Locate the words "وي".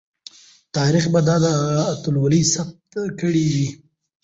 3.53-3.69